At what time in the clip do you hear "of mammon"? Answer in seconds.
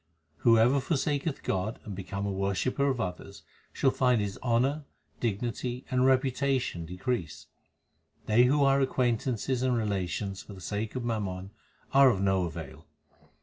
10.95-11.51